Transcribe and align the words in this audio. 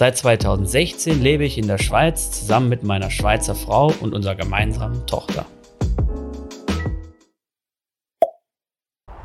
Seit 0.00 0.16
2016 0.16 1.20
lebe 1.20 1.44
ich 1.44 1.58
in 1.58 1.66
der 1.66 1.76
Schweiz 1.76 2.30
zusammen 2.30 2.70
mit 2.70 2.82
meiner 2.82 3.10
Schweizer 3.10 3.54
Frau 3.54 3.92
und 4.00 4.14
unserer 4.14 4.34
gemeinsamen 4.34 5.06
Tochter. 5.06 5.44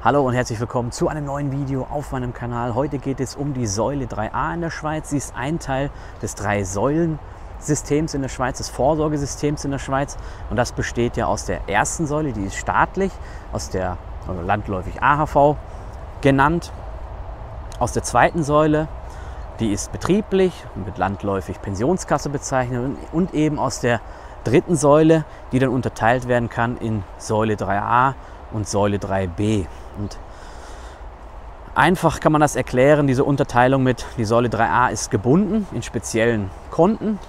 Hallo 0.03 0.27
und 0.27 0.33
herzlich 0.33 0.59
willkommen 0.59 0.91
zu 0.91 1.07
einem 1.07 1.23
neuen 1.23 1.53
Video 1.53 1.87
auf 1.89 2.11
meinem 2.11 2.33
Kanal. 2.33 2.75
Heute 2.75 2.97
geht 2.97 3.21
es 3.21 3.37
um 3.37 3.53
die 3.53 3.67
Säule 3.67 4.07
3a 4.07 4.53
in 4.53 4.59
der 4.59 4.69
Schweiz. 4.69 5.11
Sie 5.11 5.17
ist 5.17 5.33
ein 5.33 5.59
Teil 5.59 5.91
des 6.21 6.35
Drei-Säulen-Systems 6.35 8.13
in 8.13 8.21
der 8.21 8.27
Schweiz, 8.27 8.57
des 8.57 8.67
Vorsorgesystems 8.67 9.63
in 9.63 9.71
der 9.71 9.79
Schweiz. 9.79 10.17
Und 10.49 10.57
das 10.57 10.73
besteht 10.73 11.15
ja 11.15 11.27
aus 11.27 11.45
der 11.45 11.69
ersten 11.69 12.05
Säule, 12.05 12.33
die 12.33 12.43
ist 12.43 12.57
staatlich, 12.57 13.13
aus 13.53 13.69
der 13.69 13.97
also 14.27 14.41
landläufig 14.41 15.01
AHV 15.01 15.55
genannt. 16.19 16.73
Aus 17.79 17.93
der 17.93 18.03
zweiten 18.03 18.43
Säule, 18.43 18.89
die 19.59 19.71
ist 19.71 19.91
betrieblich, 19.91 20.53
mit 20.75 20.97
landläufig 20.97 21.61
Pensionskasse 21.61 22.29
bezeichnet. 22.29 22.97
Und 23.11 23.33
eben 23.33 23.59
aus 23.59 23.79
der 23.79 24.01
dritten 24.43 24.75
Säule, 24.75 25.25
die 25.51 25.59
dann 25.59 25.69
unterteilt 25.69 26.27
werden 26.27 26.49
kann 26.49 26.77
in 26.77 27.03
Säule 27.17 27.55
3a 27.55 28.13
und 28.51 28.67
Säule 28.67 28.97
3b. 28.97 29.65
Und 29.97 30.17
einfach 31.73 32.19
kann 32.19 32.31
man 32.31 32.41
das 32.41 32.55
erklären, 32.55 33.07
diese 33.07 33.23
Unterteilung 33.23 33.83
mit, 33.83 34.05
die 34.17 34.25
Säule 34.25 34.49
3a 34.49 34.91
ist 34.91 35.11
gebunden 35.11 35.67
in 35.73 35.81
speziellen 35.81 36.49
Konten 36.69 37.19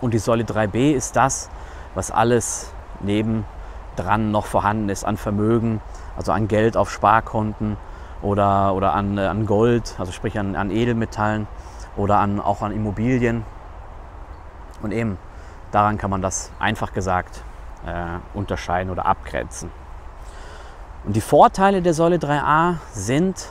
und 0.00 0.12
die 0.12 0.18
Säule 0.18 0.44
3b 0.44 0.92
ist 0.92 1.16
das, 1.16 1.50
was 1.94 2.10
alles 2.10 2.72
nebendran 3.00 4.30
noch 4.30 4.46
vorhanden 4.46 4.88
ist 4.88 5.04
an 5.04 5.16
Vermögen, 5.16 5.80
also 6.16 6.32
an 6.32 6.48
Geld 6.48 6.76
auf 6.76 6.90
Sparkonten 6.90 7.76
oder, 8.24 8.74
oder 8.74 8.94
an, 8.94 9.18
äh, 9.18 9.26
an 9.26 9.46
Gold, 9.46 9.94
also 9.98 10.10
sprich 10.10 10.38
an, 10.38 10.56
an 10.56 10.70
Edelmetallen 10.70 11.46
oder 11.96 12.18
an, 12.18 12.40
auch 12.40 12.62
an 12.62 12.72
Immobilien. 12.72 13.44
Und 14.82 14.92
eben 14.92 15.18
daran 15.70 15.98
kann 15.98 16.10
man 16.10 16.22
das 16.22 16.50
einfach 16.58 16.92
gesagt 16.92 17.44
äh, 17.86 18.18
unterscheiden 18.36 18.90
oder 18.90 19.06
abgrenzen. 19.06 19.70
Und 21.04 21.14
die 21.14 21.20
Vorteile 21.20 21.82
der 21.82 21.92
Säule 21.92 22.16
3a 22.16 22.76
sind, 22.92 23.50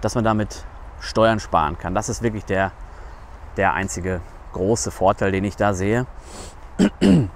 dass 0.00 0.14
man 0.14 0.24
damit 0.24 0.64
Steuern 0.98 1.40
sparen 1.40 1.76
kann. 1.78 1.94
Das 1.94 2.08
ist 2.08 2.22
wirklich 2.22 2.46
der, 2.46 2.72
der 3.58 3.74
einzige 3.74 4.22
große 4.54 4.90
Vorteil, 4.90 5.30
den 5.30 5.44
ich 5.44 5.56
da 5.56 5.74
sehe. 5.74 6.06
Und 7.00 7.30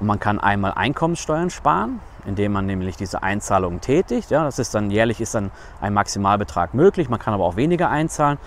man 0.00 0.20
kann 0.20 0.38
einmal 0.38 0.72
Einkommenssteuern 0.74 1.48
sparen, 1.48 2.00
indem 2.26 2.52
man 2.52 2.66
nämlich 2.66 2.96
diese 2.96 3.22
Einzahlungen 3.22 3.80
tätigt. 3.80 4.30
Ja, 4.30 4.44
das 4.44 4.58
ist 4.58 4.74
dann 4.74 4.90
jährlich 4.90 5.20
ist 5.20 5.34
dann 5.34 5.50
ein 5.80 5.94
Maximalbetrag 5.94 6.74
möglich. 6.74 7.08
Man 7.08 7.18
kann 7.18 7.34
aber 7.34 7.44
auch 7.44 7.56
weniger 7.56 7.90
einzahlen. 7.90 8.38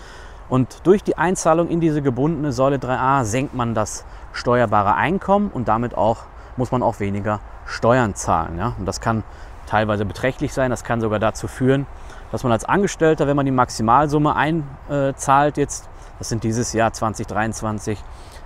Und 0.50 0.86
durch 0.86 1.04
die 1.04 1.18
Einzahlung 1.18 1.70
in 1.70 1.80
diese 1.80 2.02
gebundene 2.02 2.52
Säule 2.52 2.78
3a 2.78 3.24
senkt 3.24 3.54
man 3.54 3.74
das 3.74 4.06
steuerbare 4.34 4.96
Einkommen 4.96 5.50
und 5.52 5.68
damit 5.68 5.96
auch 5.96 6.24
muss 6.58 6.72
man 6.72 6.84
auch 6.84 7.00
weniger 7.00 7.40
Steuern 7.66 8.16
zahlen. 8.16 8.58
Ja? 8.58 8.74
Und 8.78 8.86
das 8.86 9.02
kann 9.02 9.24
teilweise 9.66 10.06
beträchtlich 10.06 10.54
sein. 10.54 10.70
Das 10.70 10.84
kann 10.84 11.02
sogar 11.02 11.20
dazu 11.20 11.48
führen, 11.48 11.88
dass 12.32 12.44
man 12.44 12.52
als 12.52 12.66
Angestellter, 12.66 13.28
wenn 13.28 13.36
man 13.36 13.46
die 13.46 13.52
Maximalsumme 13.52 14.36
einzahlt, 14.36 15.58
jetzt, 15.58 15.90
das 16.20 16.30
sind 16.30 16.44
dieses 16.44 16.74
Jahr 16.74 16.94
2023, 16.94 17.98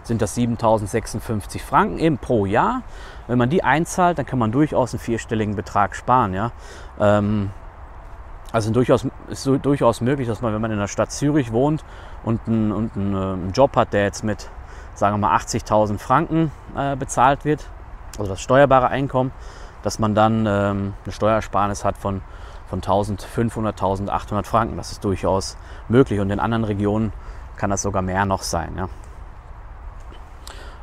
sind 0.03 0.21
das 0.21 0.37
7.056 0.37 1.59
Franken 1.59 1.99
eben 1.99 2.17
pro 2.17 2.45
Jahr. 2.45 2.81
Wenn 3.27 3.37
man 3.37 3.49
die 3.49 3.63
einzahlt, 3.63 4.17
dann 4.17 4.25
kann 4.25 4.39
man 4.39 4.51
durchaus 4.51 4.93
einen 4.93 4.99
vierstelligen 4.99 5.55
Betrag 5.55 5.95
sparen. 5.95 6.33
Ja? 6.33 6.51
Ähm, 6.99 7.51
also 8.51 8.71
durchaus, 8.71 9.05
ist 9.27 9.45
durchaus 9.45 10.01
möglich, 10.01 10.27
dass 10.27 10.41
man, 10.41 10.53
wenn 10.53 10.61
man 10.61 10.71
in 10.71 10.79
der 10.79 10.87
Stadt 10.87 11.11
Zürich 11.11 11.51
wohnt 11.51 11.83
und 12.23 12.41
einen, 12.47 12.71
und 12.71 12.95
einen, 12.95 13.13
äh, 13.13 13.17
einen 13.17 13.51
Job 13.51 13.75
hat, 13.75 13.93
der 13.93 14.03
jetzt 14.03 14.23
mit, 14.23 14.49
sagen 14.95 15.15
wir 15.15 15.27
mal, 15.27 15.35
80.000 15.35 15.97
Franken 15.97 16.51
äh, 16.75 16.95
bezahlt 16.95 17.43
wird, 17.43 17.65
also 18.17 18.31
das 18.31 18.41
steuerbare 18.41 18.87
Einkommen, 18.87 19.31
dass 19.83 19.99
man 19.99 20.15
dann 20.15 20.45
ähm, 20.47 20.93
eine 21.03 21.11
Steuersparnis 21.11 21.83
hat 21.83 21.97
von, 21.97 22.21
von 22.67 22.79
1500, 22.79 23.75
1800 23.75 24.47
Franken. 24.47 24.77
Das 24.77 24.91
ist 24.91 25.03
durchaus 25.03 25.57
möglich 25.89 26.19
und 26.19 26.29
in 26.29 26.39
anderen 26.39 26.63
Regionen 26.63 27.13
kann 27.57 27.69
das 27.69 27.81
sogar 27.81 28.01
mehr 28.01 28.25
noch 28.25 28.43
sein. 28.43 28.77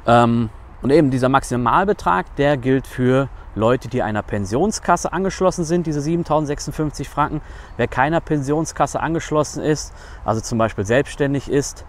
Ja. 0.06 0.24
Ähm, 0.24 0.50
und 0.84 0.90
eben 0.90 1.10
dieser 1.10 1.30
Maximalbetrag, 1.30 2.36
der 2.36 2.58
gilt 2.58 2.86
für 2.86 3.30
Leute, 3.54 3.88
die 3.88 4.02
einer 4.02 4.20
Pensionskasse 4.20 5.14
angeschlossen 5.14 5.64
sind, 5.64 5.86
diese 5.86 6.02
7056 6.02 7.08
Franken. 7.08 7.40
Wer 7.78 7.88
keiner 7.88 8.20
Pensionskasse 8.20 9.00
angeschlossen 9.00 9.62
ist, 9.62 9.94
also 10.26 10.42
zum 10.42 10.58
Beispiel 10.58 10.84
selbstständig 10.84 11.50
ist, 11.50 11.86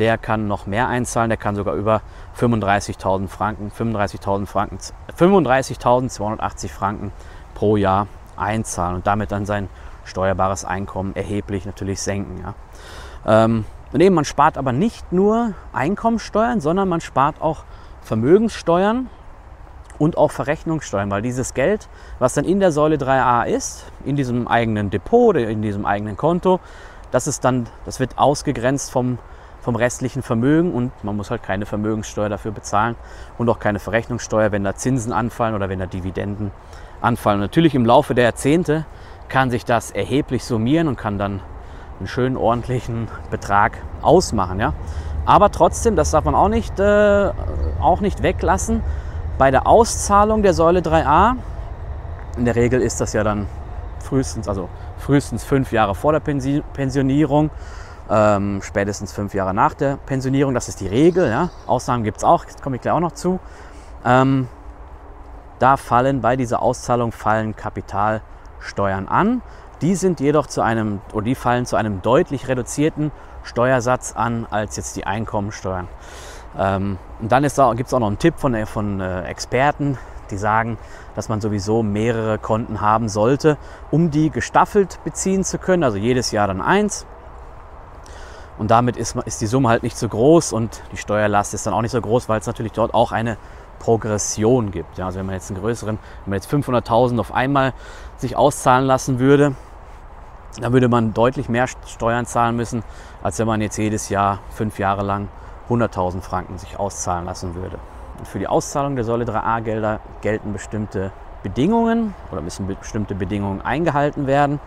der 0.00 0.18
kann 0.18 0.48
noch 0.48 0.66
mehr 0.66 0.88
einzahlen, 0.88 1.30
der 1.30 1.36
kann 1.36 1.54
sogar 1.54 1.76
über 1.76 2.02
35.000 2.36 3.28
Franken, 3.28 3.70
35.000 3.70 4.46
Franken, 4.46 4.78
35.280 5.16 6.68
Franken 6.68 7.12
pro 7.54 7.76
Jahr 7.76 8.08
einzahlen 8.36 8.96
und 8.96 9.06
damit 9.06 9.30
dann 9.30 9.46
sein 9.46 9.68
steuerbares 10.04 10.64
Einkommen 10.64 11.14
erheblich 11.14 11.64
natürlich 11.64 12.02
senken. 12.02 12.42
Ja. 12.42 13.44
Ähm, 13.44 13.66
und 13.92 14.00
eben, 14.00 14.16
man 14.16 14.24
spart 14.24 14.58
aber 14.58 14.72
nicht 14.72 15.12
nur 15.12 15.54
Einkommensteuern, 15.72 16.60
sondern 16.60 16.88
man 16.88 17.00
spart 17.00 17.40
auch 17.40 17.62
Vermögenssteuern 18.02 19.08
und 19.98 20.16
auch 20.16 20.30
Verrechnungssteuern, 20.30 21.10
weil 21.10 21.22
dieses 21.22 21.54
Geld, 21.54 21.88
was 22.18 22.34
dann 22.34 22.44
in 22.44 22.60
der 22.60 22.72
Säule 22.72 22.96
3a 22.96 23.46
ist, 23.46 23.86
in 24.04 24.16
diesem 24.16 24.48
eigenen 24.48 24.90
Depot 24.90 25.30
oder 25.30 25.48
in 25.48 25.62
diesem 25.62 25.86
eigenen 25.86 26.16
Konto, 26.16 26.60
das, 27.10 27.26
ist 27.26 27.44
dann, 27.44 27.68
das 27.84 28.00
wird 28.00 28.18
ausgegrenzt 28.18 28.90
vom 28.90 29.18
vom 29.62 29.76
restlichen 29.76 30.22
Vermögen 30.22 30.74
und 30.74 30.92
man 31.04 31.16
muss 31.16 31.30
halt 31.30 31.44
keine 31.44 31.66
Vermögenssteuer 31.66 32.28
dafür 32.28 32.50
bezahlen 32.50 32.96
und 33.38 33.48
auch 33.48 33.60
keine 33.60 33.78
Verrechnungssteuer, 33.78 34.50
wenn 34.50 34.64
da 34.64 34.74
Zinsen 34.74 35.12
anfallen 35.12 35.54
oder 35.54 35.68
wenn 35.68 35.78
da 35.78 35.86
Dividenden 35.86 36.50
anfallen. 37.00 37.36
Und 37.36 37.42
natürlich 37.42 37.74
im 37.76 37.86
Laufe 37.86 38.14
der 38.14 38.24
Jahrzehnte 38.24 38.84
kann 39.28 39.50
sich 39.50 39.64
das 39.64 39.92
erheblich 39.92 40.44
summieren 40.44 40.88
und 40.88 40.96
kann 40.96 41.16
dann 41.16 41.40
einen 41.98 42.08
schönen 42.08 42.36
ordentlichen 42.36 43.06
Betrag 43.30 43.78
ausmachen. 44.02 44.58
Ja? 44.58 44.74
Aber 45.24 45.52
trotzdem, 45.52 45.94
das 45.94 46.10
darf 46.10 46.24
man 46.24 46.34
auch 46.34 46.48
nicht, 46.48 46.80
äh, 46.80 47.30
auch 47.82 48.00
nicht 48.00 48.22
weglassen, 48.22 48.82
bei 49.38 49.50
der 49.50 49.66
Auszahlung 49.66 50.42
der 50.42 50.54
Säule 50.54 50.80
3a, 50.80 51.36
in 52.36 52.44
der 52.44 52.56
Regel 52.56 52.80
ist 52.80 53.00
das 53.00 53.12
ja 53.12 53.24
dann 53.24 53.46
frühestens, 53.98 54.48
also 54.48 54.68
frühestens 54.98 55.44
fünf 55.44 55.72
Jahre 55.72 55.94
vor 55.94 56.12
der 56.12 56.20
Pensionierung 56.20 57.50
ähm, 58.10 58.60
spätestens 58.62 59.12
fünf 59.12 59.34
Jahre 59.34 59.54
nach 59.54 59.74
der 59.74 59.96
Pensionierung. 59.96 60.54
Das 60.54 60.68
ist 60.68 60.80
die 60.80 60.86
Regel. 60.86 61.28
Ja. 61.28 61.50
Ausnahmen 61.66 62.04
gibt 62.04 62.18
es 62.18 62.24
auch, 62.24 62.44
das 62.44 62.60
komme 62.60 62.76
ich 62.76 62.82
gleich 62.82 62.94
auch 62.94 63.00
noch 63.00 63.12
zu. 63.12 63.40
Ähm, 64.04 64.48
da 65.58 65.76
fallen 65.76 66.20
bei 66.20 66.36
dieser 66.36 66.60
Auszahlung 66.60 67.12
fallen 67.12 67.56
Kapitalsteuern 67.56 69.08
an. 69.08 69.42
Die 69.80 69.94
sind 69.94 70.20
jedoch 70.20 70.46
zu 70.46 70.60
einem, 70.60 71.00
oder 71.12 71.24
die 71.24 71.34
fallen 71.34 71.66
zu 71.66 71.76
einem 71.76 72.02
deutlich 72.02 72.48
reduzierten 72.48 73.10
Steuersatz 73.44 74.12
an 74.14 74.46
als 74.50 74.76
jetzt 74.76 74.96
die 74.96 75.06
Einkommensteuern. 75.06 75.88
Ähm, 76.58 76.98
und 77.20 77.32
dann 77.32 77.42
gibt 77.42 77.52
es 77.52 77.94
auch 77.94 78.00
noch 78.00 78.06
einen 78.06 78.18
Tipp 78.18 78.34
von, 78.36 78.66
von 78.66 79.00
äh, 79.00 79.24
Experten, 79.24 79.98
die 80.30 80.36
sagen, 80.36 80.78
dass 81.14 81.28
man 81.28 81.40
sowieso 81.40 81.82
mehrere 81.82 82.38
Konten 82.38 82.80
haben 82.80 83.08
sollte, 83.08 83.56
um 83.90 84.10
die 84.10 84.30
gestaffelt 84.30 84.98
beziehen 85.04 85.44
zu 85.44 85.58
können. 85.58 85.84
Also 85.84 85.98
jedes 85.98 86.30
Jahr 86.30 86.46
dann 86.46 86.60
eins. 86.60 87.06
Und 88.58 88.70
damit 88.70 88.96
ist, 88.96 89.16
ist 89.24 89.40
die 89.40 89.46
Summe 89.46 89.68
halt 89.68 89.82
nicht 89.82 89.96
so 89.96 90.08
groß 90.08 90.52
und 90.52 90.82
die 90.92 90.96
Steuerlast 90.96 91.54
ist 91.54 91.66
dann 91.66 91.74
auch 91.74 91.82
nicht 91.82 91.90
so 91.90 92.00
groß, 92.00 92.28
weil 92.28 92.40
es 92.40 92.46
natürlich 92.46 92.72
dort 92.72 92.92
auch 92.94 93.12
eine 93.12 93.36
Progression 93.78 94.70
gibt. 94.70 94.98
Ja, 94.98 95.06
also 95.06 95.18
wenn 95.18 95.26
man 95.26 95.34
jetzt 95.34 95.50
einen 95.50 95.60
größeren, 95.60 95.98
wenn 96.24 96.30
man 96.30 96.36
jetzt 96.36 96.52
500.000 96.52 97.18
auf 97.18 97.32
einmal 97.32 97.72
sich 98.18 98.36
auszahlen 98.36 98.86
lassen 98.86 99.18
würde, 99.18 99.54
dann 100.60 100.72
würde 100.72 100.88
man 100.88 101.14
deutlich 101.14 101.48
mehr 101.48 101.66
Steuern 101.66 102.26
zahlen 102.26 102.54
müssen, 102.56 102.84
als 103.22 103.38
wenn 103.38 103.46
man 103.46 103.60
jetzt 103.62 103.78
jedes 103.78 104.10
Jahr 104.10 104.38
fünf 104.50 104.78
Jahre 104.78 105.02
lang 105.02 105.28
100.000 105.72 106.20
Franken 106.20 106.58
sich 106.58 106.78
auszahlen 106.78 107.24
lassen 107.24 107.54
würde. 107.54 107.78
Und 108.18 108.28
für 108.28 108.38
die 108.38 108.46
Auszahlung 108.46 108.96
der 108.96 109.04
Säule 109.04 109.24
3a-Gelder 109.24 110.00
gelten 110.20 110.52
bestimmte 110.52 111.12
Bedingungen 111.42 112.14
oder 112.30 112.40
müssen 112.40 112.66
bestimmte 112.66 113.14
Bedingungen 113.14 113.60
eingehalten 113.60 114.26
werden. 114.26 114.60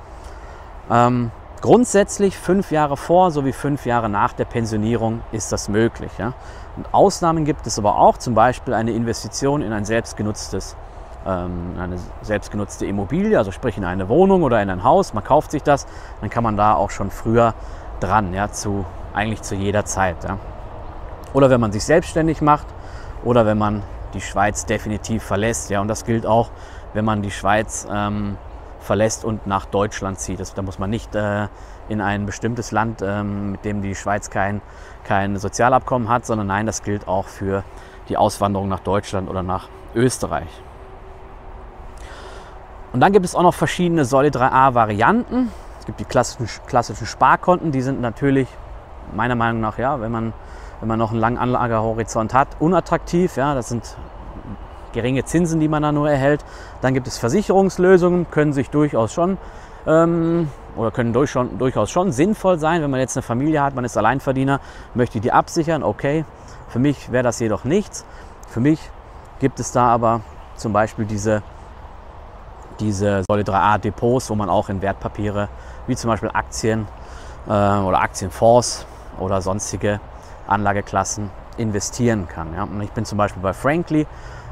Ähm, 0.89 1.31
Grundsätzlich 1.65 2.37
fünf 2.37 2.69
Jahre 2.69 2.95
vor 2.95 3.31
sowie 3.31 3.51
fünf 3.51 3.87
Jahre 3.87 4.07
nach 4.07 4.33
der 4.33 4.45
Pensionierung 4.45 5.21
ist 5.31 5.51
das 5.51 5.67
möglich. 5.67 6.11
Ja? 6.19 6.33
Und 6.75 6.93
Ausnahmen 6.93 7.43
gibt 7.43 7.65
es 7.65 7.79
aber 7.79 7.97
auch, 7.97 8.17
zum 8.17 8.35
Beispiel 8.35 8.75
eine 8.75 8.91
Investition 8.91 9.63
in 9.63 9.73
ein 9.73 9.83
selbstgenutztes 9.83 10.75
ähm, 11.25 11.75
eine 11.79 11.97
selbstgenutzte 12.21 12.85
Immobilie, 12.85 13.35
also 13.35 13.49
sprich 13.49 13.77
in 13.77 13.83
eine 13.83 14.09
Wohnung 14.09 14.43
oder 14.43 14.61
in 14.61 14.69
ein 14.69 14.83
Haus, 14.83 15.15
man 15.15 15.23
kauft 15.23 15.49
sich 15.49 15.63
das, 15.63 15.87
dann 16.21 16.29
kann 16.29 16.43
man 16.43 16.55
da 16.55 16.75
auch 16.75 16.91
schon 16.91 17.09
früher 17.09 17.55
dran, 17.99 18.31
ja, 18.35 18.51
zu, 18.51 18.85
eigentlich 19.15 19.41
zu 19.41 19.55
jeder 19.55 19.85
Zeit. 19.85 20.17
Ja. 20.23 20.37
Oder 21.35 21.49
wenn 21.49 21.59
man 21.59 21.73
sich 21.73 21.83
selbstständig 21.83 22.41
macht 22.41 22.65
oder 23.25 23.45
wenn 23.45 23.57
man 23.57 23.83
die 24.13 24.21
Schweiz 24.21 24.65
definitiv 24.65 25.21
verlässt. 25.21 25.69
Ja, 25.69 25.81
und 25.81 25.89
das 25.89 26.05
gilt 26.05 26.25
auch, 26.25 26.49
wenn 26.93 27.03
man 27.03 27.21
die 27.21 27.31
Schweiz 27.31 27.85
ähm, 27.91 28.37
verlässt 28.79 29.25
und 29.25 29.45
nach 29.45 29.65
Deutschland 29.65 30.17
zieht. 30.17 30.39
Das, 30.39 30.53
da 30.53 30.61
muss 30.61 30.79
man 30.79 30.89
nicht 30.89 31.13
äh, 31.13 31.47
in 31.89 31.99
ein 31.99 32.25
bestimmtes 32.25 32.71
Land, 32.71 33.01
ähm, 33.01 33.51
mit 33.51 33.65
dem 33.65 33.81
die 33.81 33.95
Schweiz 33.95 34.29
kein, 34.29 34.61
kein 35.03 35.35
Sozialabkommen 35.35 36.07
hat, 36.07 36.25
sondern 36.25 36.47
nein, 36.47 36.65
das 36.65 36.83
gilt 36.83 37.05
auch 37.05 37.25
für 37.25 37.65
die 38.07 38.15
Auswanderung 38.15 38.69
nach 38.69 38.79
Deutschland 38.79 39.29
oder 39.29 39.43
nach 39.43 39.67
Österreich. 39.93 40.47
Und 42.93 43.01
dann 43.01 43.11
gibt 43.11 43.25
es 43.25 43.35
auch 43.35 43.43
noch 43.43 43.53
verschiedene 43.53 44.05
Säule 44.05 44.29
3a-Varianten. 44.29 45.51
Es 45.81 45.85
gibt 45.85 45.99
die 45.99 46.05
klassischen, 46.05 46.47
klassischen 46.65 47.05
Sparkonten, 47.05 47.73
die 47.73 47.81
sind 47.81 47.99
natürlich 47.99 48.47
meiner 49.13 49.35
Meinung 49.35 49.59
nach, 49.59 49.77
ja, 49.77 49.99
wenn 49.99 50.13
man, 50.13 50.33
wenn 50.79 50.87
man 50.87 50.99
noch 50.99 51.11
einen 51.11 51.19
langen 51.19 51.37
Anlagehorizont 51.37 52.33
hat, 52.33 52.49
unattraktiv. 52.59 53.37
Ja, 53.37 53.55
das 53.55 53.69
sind 53.69 53.95
geringe 54.93 55.25
Zinsen, 55.25 55.59
die 55.59 55.67
man 55.67 55.83
da 55.83 55.91
nur 55.91 56.09
erhält. 56.09 56.43
Dann 56.81 56.93
gibt 56.93 57.07
es 57.07 57.17
Versicherungslösungen, 57.17 58.29
können 58.31 58.53
sich 58.53 58.69
durchaus 58.69 59.13
schon 59.13 59.37
ähm, 59.85 60.49
oder 60.75 60.91
können 60.91 61.13
durch 61.13 61.31
schon, 61.31 61.57
durchaus 61.57 61.91
schon 61.91 62.11
sinnvoll 62.11 62.59
sein, 62.59 62.81
wenn 62.81 62.91
man 62.91 62.99
jetzt 62.99 63.15
eine 63.17 63.23
Familie 63.23 63.61
hat, 63.61 63.75
man 63.75 63.85
ist 63.85 63.97
Alleinverdiener, 63.97 64.59
möchte 64.93 65.19
die 65.19 65.31
absichern, 65.31 65.83
okay. 65.83 66.25
Für 66.69 66.79
mich 66.79 67.11
wäre 67.11 67.23
das 67.23 67.39
jedoch 67.39 67.63
nichts. 67.63 68.05
Für 68.49 68.59
mich 68.59 68.79
gibt 69.39 69.59
es 69.59 69.71
da 69.71 69.87
aber 69.87 70.21
zum 70.55 70.73
Beispiel 70.73 71.05
diese 71.05 71.43
diese 72.79 73.23
Säule 73.29 73.43
3a 73.43 73.77
Depots, 73.77 74.29
wo 74.29 74.35
man 74.35 74.49
auch 74.49 74.69
in 74.69 74.81
Wertpapiere 74.81 75.49
wie 75.87 75.95
zum 75.95 76.09
Beispiel 76.09 76.29
Aktien 76.33 76.87
äh, 77.47 77.49
oder 77.49 78.01
Aktienfonds 78.01 78.85
oder 79.19 79.41
sonstige 79.41 79.99
Anlageklassen 80.47 81.29
investieren 81.57 82.27
kann. 82.27 82.53
Ja. 82.53 82.63
Und 82.63 82.81
ich 82.81 82.91
bin 82.91 83.05
zum 83.05 83.17
Beispiel 83.17 83.41
bei 83.41 83.53
Frankly. 83.53 84.07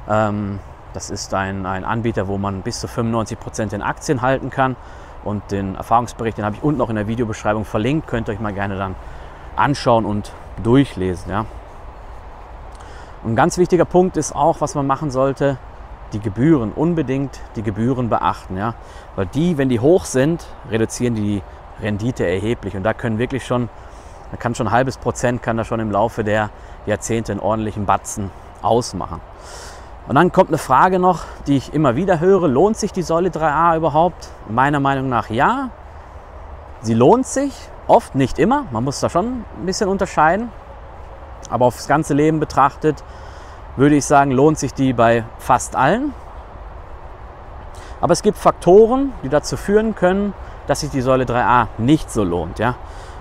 Ähm, 0.10 0.60
das 0.94 1.10
ist 1.10 1.34
ein, 1.34 1.66
ein 1.66 1.86
Anbieter, 1.86 2.28
wo 2.28 2.38
man 2.38 2.62
bis 2.62 2.80
zu 2.80 2.88
95 2.88 3.40
Prozent 3.40 3.74
in 3.74 3.82
Aktien 3.82 4.22
halten 4.22 4.50
kann. 4.50 4.76
Und 5.24 5.52
den 5.52 5.76
Erfahrungsbericht, 5.76 6.38
den 6.38 6.46
habe 6.46 6.56
ich 6.56 6.64
unten 6.64 6.80
noch 6.80 6.90
in 6.90 6.96
der 6.96 7.08
Videobeschreibung 7.08 7.66
verlinkt. 7.66 8.08
Könnt 8.08 8.28
ihr 8.28 8.34
euch 8.34 8.40
mal 8.40 8.54
gerne 8.54 8.78
dann 8.78 8.96
anschauen 9.56 10.06
und 10.06 10.32
durchlesen. 10.62 11.32
Ja. 11.32 11.46
Und 13.24 13.34
ein 13.34 13.36
ganz 13.36 13.58
wichtiger 13.58 13.86
Punkt 13.86 14.18
ist 14.18 14.36
auch, 14.36 14.60
was 14.60 14.76
man 14.76 14.86
machen 14.86 15.10
sollte, 15.10 15.58
die 16.12 16.20
Gebühren, 16.20 16.72
unbedingt 16.74 17.40
die 17.56 17.64
Gebühren 17.64 18.10
beachten. 18.10 18.58
Ja? 18.58 18.76
Weil 19.16 19.26
die, 19.28 19.58
wenn 19.58 19.70
die 19.70 19.80
hoch 19.80 20.06
sind, 20.06 20.46
reduzieren 20.70 21.16
die 21.16 21.42
Rendite 21.82 22.26
erheblich. 22.26 22.76
Und 22.76 22.84
da 22.84 22.94
können 22.94 23.18
wirklich 23.18 23.46
schon, 23.46 23.70
da 24.34 24.38
kann 24.38 24.56
schon 24.56 24.68
ein 24.68 24.74
halbes 24.74 24.98
Prozent, 24.98 25.44
kann 25.44 25.58
da 25.58 25.64
schon 25.64 25.80
im 25.80 25.92
Laufe 25.92 26.24
der 26.24 26.50
Jahrzehnte 26.88 27.34
einen 27.34 27.40
ordentlichen 27.40 27.86
Batzen 27.86 28.32
ausmachen. 28.64 29.22
Und 30.08 30.16
dann 30.16 30.32
kommt 30.32 30.50
eine 30.50 30.58
Frage 30.58 30.98
noch, 30.98 31.20
die 31.46 31.56
ich 31.56 31.72
immer 31.72 31.96
wieder 31.96 32.20
höre, 32.20 32.48
lohnt 32.48 32.76
sich 32.76 32.92
die 32.92 33.04
Säule 33.04 33.30
3a 33.30 33.78
überhaupt? 33.78 34.32
Meiner 34.50 34.80
Meinung 34.80 35.08
nach 35.08 35.30
ja. 35.30 35.70
Sie 36.82 36.96
lohnt 36.96 37.28
sich, 37.28 37.54
oft 37.86 38.16
nicht 38.16 38.40
immer, 38.40 38.66
man 38.72 38.84
muss 38.84 39.00
da 39.02 39.10
schon 39.12 39.46
ein 39.60 39.66
bisschen 39.68 39.88
unterscheiden. 39.88 40.52
Aber 41.52 41.68
aufs 41.68 41.88
ganze 41.88 42.16
Leben 42.16 42.40
betrachtet 42.40 43.04
würde 43.76 43.96
ich 43.96 44.06
sagen, 44.06 44.32
lohnt 44.32 44.58
sich 44.58 44.74
die 44.74 44.94
bei 44.94 45.26
fast 45.38 45.76
allen. 45.76 46.12
Aber 48.02 48.14
es 48.14 48.24
gibt 48.24 48.40
Faktoren, 48.40 49.14
die 49.22 49.30
dazu 49.30 49.58
führen 49.58 49.94
können, 49.94 50.34
dass 50.66 50.80
sich 50.80 50.90
die 50.90 51.02
Säule 51.02 51.26
3a 51.26 51.68
nicht 51.78 52.10
so 52.10 52.24
lohnt. 52.24 52.58
Ja? 52.58 52.74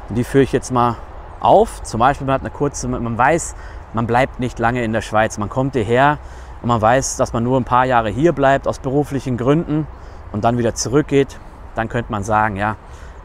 Und 0.08 0.16
die 0.16 0.24
führe 0.24 0.44
ich 0.44 0.52
jetzt 0.52 0.72
mal 0.72 0.96
auf. 1.40 1.82
Zum 1.82 2.00
Beispiel, 2.00 2.26
man 2.26 2.34
hat 2.34 2.42
eine 2.42 2.50
kurze, 2.50 2.88
man 2.88 3.16
weiß, 3.16 3.54
man 3.92 4.06
bleibt 4.06 4.40
nicht 4.40 4.58
lange 4.58 4.84
in 4.84 4.92
der 4.92 5.02
Schweiz. 5.02 5.38
Man 5.38 5.48
kommt 5.48 5.74
hierher 5.74 6.18
und 6.62 6.68
man 6.68 6.80
weiß, 6.80 7.16
dass 7.16 7.32
man 7.32 7.44
nur 7.44 7.58
ein 7.58 7.64
paar 7.64 7.84
Jahre 7.84 8.08
hier 8.10 8.32
bleibt 8.32 8.66
aus 8.68 8.78
beruflichen 8.78 9.36
Gründen 9.36 9.86
und 10.32 10.44
dann 10.44 10.58
wieder 10.58 10.74
zurückgeht. 10.74 11.38
Dann 11.74 11.88
könnte 11.88 12.12
man 12.12 12.22
sagen, 12.22 12.56
ja, 12.56 12.76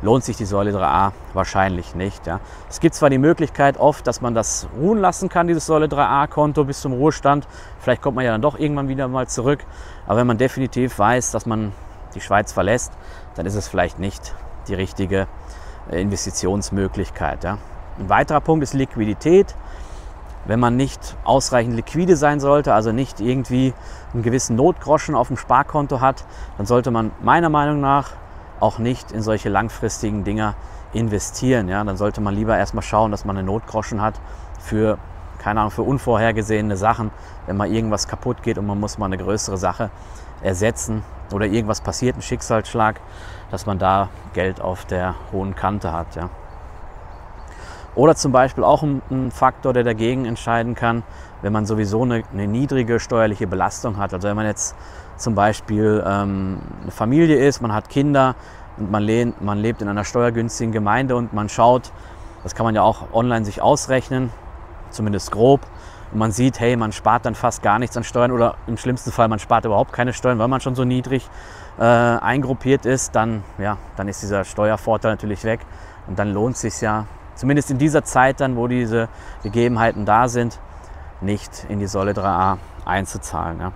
lohnt 0.01 0.23
sich 0.23 0.37
die 0.37 0.45
Säule 0.45 0.71
3a 0.71 1.11
wahrscheinlich 1.33 1.95
nicht. 1.95 2.27
Ja. 2.27 2.39
Es 2.69 2.79
gibt 2.79 2.95
zwar 2.95 3.09
die 3.09 3.17
Möglichkeit 3.17 3.77
oft, 3.77 4.05
dass 4.05 4.21
man 4.21 4.33
das 4.33 4.67
ruhen 4.79 4.99
lassen 4.99 5.29
kann, 5.29 5.47
dieses 5.47 5.65
Säule 5.65 5.87
3a-Konto 5.87 6.63
bis 6.65 6.81
zum 6.81 6.93
Ruhestand. 6.93 7.47
Vielleicht 7.79 8.01
kommt 8.01 8.15
man 8.15 8.25
ja 8.25 8.31
dann 8.31 8.41
doch 8.41 8.59
irgendwann 8.59 8.87
wieder 8.87 9.07
mal 9.07 9.27
zurück. 9.27 9.65
Aber 10.05 10.19
wenn 10.19 10.27
man 10.27 10.37
definitiv 10.37 10.97
weiß, 10.99 11.31
dass 11.31 11.45
man 11.45 11.71
die 12.15 12.21
Schweiz 12.21 12.51
verlässt, 12.51 12.93
dann 13.35 13.45
ist 13.45 13.55
es 13.55 13.67
vielleicht 13.67 13.99
nicht 13.99 14.33
die 14.67 14.73
richtige 14.73 15.27
Investitionsmöglichkeit. 15.91 17.43
Ja. 17.43 17.57
Ein 17.99 18.09
weiterer 18.09 18.41
Punkt 18.41 18.63
ist 18.63 18.73
Liquidität. 18.73 19.55
Wenn 20.45 20.59
man 20.59 20.77
nicht 20.77 21.17
ausreichend 21.25 21.75
liquide 21.75 22.15
sein 22.15 22.39
sollte, 22.39 22.73
also 22.73 22.91
nicht 22.91 23.19
irgendwie 23.19 23.73
einen 24.13 24.23
gewissen 24.23 24.55
Notgroschen 24.55 25.13
auf 25.13 25.27
dem 25.27 25.35
Sparkonto 25.35 25.99
hat, 25.99 26.23
dann 26.57 26.65
sollte 26.65 26.89
man 26.89 27.11
meiner 27.21 27.49
Meinung 27.49 27.81
nach 27.81 28.11
auch 28.59 28.79
nicht 28.79 29.11
in 29.11 29.21
solche 29.21 29.49
langfristigen 29.49 30.23
Dinger 30.23 30.55
investieren. 30.93 31.67
Ja? 31.67 31.83
Dann 31.83 31.97
sollte 31.97 32.21
man 32.21 32.33
lieber 32.33 32.57
erstmal 32.57 32.83
schauen, 32.83 33.11
dass 33.11 33.25
man 33.25 33.37
eine 33.37 33.45
Notgroschen 33.45 34.01
hat 34.01 34.15
für, 34.59 34.97
keine 35.47 35.61
Ahnung, 35.61 35.71
für 35.71 35.83
unvorhergesehene 35.83 36.75
Sachen, 36.75 37.09
wenn 37.45 37.55
mal 37.55 37.71
irgendwas 37.71 38.09
kaputt 38.09 38.43
geht 38.43 38.57
und 38.57 38.67
man 38.67 38.77
muss 38.77 38.97
mal 38.97 39.05
eine 39.05 39.17
größere 39.17 39.55
Sache 39.55 39.91
ersetzen 40.41 41.03
oder 41.31 41.45
irgendwas 41.45 41.79
passiert, 41.79 42.17
ein 42.17 42.21
Schicksalsschlag, 42.21 42.99
dass 43.49 43.65
man 43.65 43.79
da 43.79 44.09
Geld 44.33 44.59
auf 44.59 44.83
der 44.83 45.15
hohen 45.31 45.55
Kante 45.55 45.93
hat. 45.93 46.17
Ja? 46.17 46.29
Oder 47.95 48.15
zum 48.15 48.33
Beispiel 48.33 48.65
auch 48.65 48.83
ein, 48.83 49.01
ein, 49.09 49.31
Faktor, 49.31 49.71
der 49.71 49.85
dagegen 49.85 50.25
entscheiden 50.25 50.75
kann, 50.75 51.03
wenn 51.41 51.53
man 51.53 51.65
sowieso 51.65 52.03
eine, 52.03 52.23
eine 52.33 52.45
niedrige 52.45 52.99
steuerliche 52.99 53.47
Belastung 53.47 53.95
hat. 53.95 54.13
Also 54.13 54.27
wenn 54.27 54.35
man 54.35 54.47
jetzt 54.47 54.75
zum 55.15 55.33
Beispiel 55.33 56.03
ähm, 56.05 56.57
eine 56.81 56.91
Familie 56.91 57.37
ist, 57.37 57.61
man 57.61 57.71
hat 57.71 57.87
Kinder 57.87 58.35
und 58.75 58.91
man, 58.91 59.01
lehnt, 59.01 59.41
man 59.41 59.59
lebt 59.59 59.81
in 59.81 59.87
einer 59.87 60.03
steuergünstigen 60.03 60.73
Gemeinde 60.73 61.15
und 61.15 61.31
man 61.31 61.47
schaut, 61.47 61.93
das 62.43 62.53
kann 62.53 62.65
man 62.65 62.75
ja 62.75 62.81
auch 62.81 63.13
online 63.13 63.45
sich 63.45 63.61
ausrechnen, 63.61 64.29
zumindest 64.91 65.31
grob, 65.31 65.61
und 66.11 66.19
man 66.19 66.31
sieht, 66.31 66.59
hey, 66.59 66.75
man 66.75 66.91
spart 66.91 67.25
dann 67.25 67.35
fast 67.35 67.61
gar 67.61 67.79
nichts 67.79 67.97
an 67.97 68.03
Steuern 68.03 68.31
oder 68.31 68.55
im 68.67 68.77
schlimmsten 68.77 69.11
Fall, 69.11 69.27
man 69.27 69.39
spart 69.39 69.65
überhaupt 69.65 69.91
keine 69.91 70.13
Steuern, 70.13 70.39
weil 70.39 70.47
man 70.47 70.61
schon 70.61 70.75
so 70.75 70.85
niedrig 70.85 71.29
äh, 71.77 71.83
eingruppiert 71.83 72.85
ist, 72.85 73.15
dann, 73.15 73.43
ja, 73.57 73.77
dann 73.97 74.07
ist 74.07 74.21
dieser 74.21 74.45
Steuervorteil 74.45 75.11
natürlich 75.11 75.43
weg 75.43 75.59
und 76.07 76.17
dann 76.17 76.31
lohnt 76.31 76.55
es 76.55 76.61
sich 76.61 76.81
ja, 76.81 77.05
zumindest 77.35 77.71
in 77.71 77.77
dieser 77.77 78.03
Zeit 78.03 78.39
dann, 78.39 78.55
wo 78.55 78.67
diese 78.67 79.09
Gegebenheiten 79.43 80.05
da 80.05 80.29
sind, 80.29 80.59
nicht 81.19 81.65
in 81.67 81.79
die 81.79 81.87
Säule 81.87 82.13
3a 82.13 82.57
einzuzahlen. 82.85 83.59
Ja. 83.59 83.71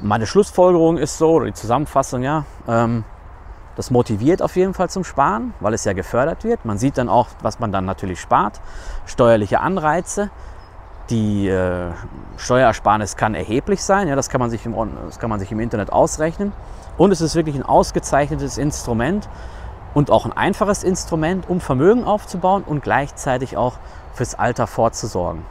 Meine 0.00 0.26
Schlussfolgerung 0.26 0.96
ist 0.96 1.18
so, 1.18 1.32
oder 1.32 1.46
die 1.46 1.54
Zusammenfassung, 1.54 2.22
ja, 2.22 2.44
ähm, 2.66 3.04
das 3.76 3.90
motiviert 3.90 4.42
auf 4.42 4.56
jeden 4.56 4.74
Fall 4.74 4.88
zum 4.88 5.04
Sparen, 5.04 5.54
weil 5.60 5.74
es 5.74 5.84
ja 5.84 5.92
gefördert 5.92 6.44
wird. 6.44 6.64
Man 6.64 6.78
sieht 6.78 6.98
dann 6.98 7.08
auch, 7.08 7.28
was 7.42 7.58
man 7.58 7.72
dann 7.72 7.84
natürlich 7.84 8.20
spart. 8.20 8.60
Steuerliche 9.06 9.60
Anreize. 9.60 10.30
Die 11.10 11.48
äh, 11.48 11.90
Steuerersparnis 12.36 13.16
kann 13.16 13.34
erheblich 13.34 13.82
sein. 13.82 14.08
Ja, 14.08 14.16
das, 14.16 14.30
kann 14.30 14.40
man 14.40 14.50
sich 14.50 14.64
im, 14.64 14.74
das 15.06 15.18
kann 15.18 15.28
man 15.28 15.40
sich 15.40 15.52
im 15.52 15.60
Internet 15.60 15.92
ausrechnen. 15.92 16.52
Und 16.96 17.10
es 17.10 17.20
ist 17.20 17.34
wirklich 17.34 17.56
ein 17.56 17.64
ausgezeichnetes 17.64 18.56
Instrument 18.56 19.28
und 19.92 20.10
auch 20.10 20.24
ein 20.24 20.32
einfaches 20.32 20.82
Instrument, 20.82 21.48
um 21.48 21.60
Vermögen 21.60 22.04
aufzubauen 22.04 22.62
und 22.64 22.82
gleichzeitig 22.82 23.56
auch 23.56 23.74
fürs 24.14 24.34
Alter 24.34 24.66
vorzusorgen. 24.66 25.42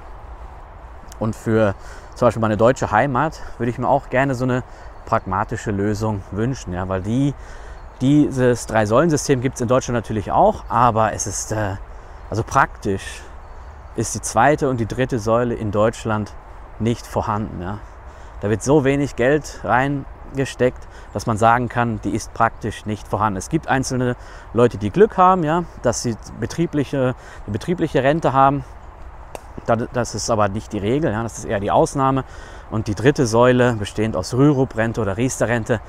Und 1.19 1.35
für 1.35 1.75
zum 2.15 2.27
Beispiel 2.27 2.41
meine 2.41 2.57
deutsche 2.57 2.91
Heimat, 2.91 3.41
würde 3.57 3.69
ich 3.69 3.77
mir 3.77 3.87
auch 3.87 4.09
gerne 4.09 4.35
so 4.35 4.43
eine 4.43 4.63
pragmatische 5.05 5.71
Lösung 5.71 6.21
wünschen, 6.31 6.73
ja, 6.73 6.87
weil 6.87 7.01
die, 7.01 7.33
dieses 8.03 8.65
Drei-Säulen-System 8.65 9.39
gibt 9.39 9.55
es 9.55 9.61
in 9.61 9.69
Deutschland 9.69 9.95
natürlich 9.95 10.29
auch, 10.29 10.65
aber 10.67 11.13
es 11.13 11.25
ist, 11.25 11.53
äh, 11.53 11.77
also 12.29 12.43
praktisch 12.43 13.21
ist 13.95 14.13
die 14.13 14.19
zweite 14.19 14.69
und 14.69 14.81
die 14.81 14.85
dritte 14.85 15.19
Säule 15.19 15.53
in 15.55 15.71
Deutschland 15.71 16.33
nicht 16.79 17.07
vorhanden. 17.07 17.61
Ja. 17.61 17.79
Da 18.41 18.49
wird 18.49 18.61
so 18.61 18.83
wenig 18.83 19.15
Geld 19.15 19.61
reingesteckt, 19.63 20.85
dass 21.13 21.27
man 21.27 21.37
sagen 21.37 21.69
kann, 21.69 22.01
die 22.03 22.09
ist 22.09 22.33
praktisch 22.33 22.85
nicht 22.85 23.07
vorhanden. 23.07 23.37
Es 23.37 23.47
gibt 23.47 23.69
einzelne 23.69 24.17
Leute, 24.53 24.77
die 24.77 24.89
Glück 24.89 25.15
haben, 25.15 25.45
ja, 25.45 25.63
dass 25.81 26.01
sie 26.01 26.17
betriebliche, 26.41 27.15
eine 27.45 27.53
betriebliche 27.53 28.03
Rente 28.03 28.33
haben, 28.33 28.65
das 29.93 30.13
ist 30.13 30.29
aber 30.29 30.49
nicht 30.49 30.73
die 30.73 30.79
Regel, 30.79 31.13
ja, 31.13 31.23
das 31.23 31.37
ist 31.37 31.45
eher 31.45 31.61
die 31.61 31.71
Ausnahme. 31.71 32.25
Und 32.69 32.87
die 32.87 32.95
dritte 32.95 33.27
Säule, 33.27 33.75
bestehend 33.75 34.17
aus 34.17 34.33
Rürup-Rente 34.33 34.99
oder 34.99 35.15
Riester-Rente, 35.15 35.79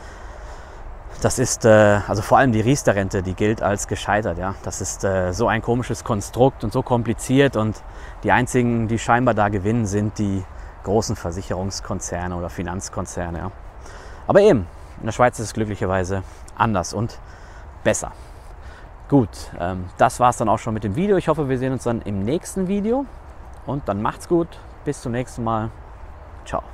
das 1.20 1.38
ist, 1.38 1.64
äh, 1.64 2.00
also 2.06 2.22
vor 2.22 2.38
allem 2.38 2.52
die 2.52 2.60
Riester-Rente, 2.60 3.22
die 3.22 3.34
gilt 3.34 3.62
als 3.62 3.88
gescheitert. 3.88 4.38
Ja? 4.38 4.54
Das 4.62 4.80
ist 4.80 5.04
äh, 5.04 5.32
so 5.32 5.48
ein 5.48 5.62
komisches 5.62 6.04
Konstrukt 6.04 6.64
und 6.64 6.72
so 6.72 6.82
kompliziert 6.82 7.56
und 7.56 7.82
die 8.22 8.32
einzigen, 8.32 8.88
die 8.88 8.98
scheinbar 8.98 9.34
da 9.34 9.48
gewinnen, 9.48 9.86
sind 9.86 10.18
die 10.18 10.44
großen 10.84 11.16
Versicherungskonzerne 11.16 12.36
oder 12.36 12.50
Finanzkonzerne. 12.50 13.38
Ja? 13.38 13.50
Aber 14.26 14.40
eben, 14.40 14.66
in 15.00 15.06
der 15.06 15.12
Schweiz 15.12 15.38
ist 15.38 15.46
es 15.46 15.54
glücklicherweise 15.54 16.22
anders 16.56 16.94
und 16.94 17.18
besser. 17.82 18.12
Gut, 19.08 19.28
ähm, 19.60 19.86
das 19.98 20.18
war 20.20 20.30
es 20.30 20.38
dann 20.38 20.48
auch 20.48 20.58
schon 20.58 20.74
mit 20.74 20.84
dem 20.84 20.96
Video. 20.96 21.16
Ich 21.16 21.28
hoffe, 21.28 21.48
wir 21.48 21.58
sehen 21.58 21.72
uns 21.72 21.84
dann 21.84 22.00
im 22.02 22.24
nächsten 22.24 22.68
Video 22.68 23.04
und 23.66 23.88
dann 23.88 24.00
macht's 24.00 24.28
gut. 24.28 24.48
Bis 24.84 25.00
zum 25.00 25.12
nächsten 25.12 25.44
Mal. 25.44 25.70
Ciao. 26.44 26.73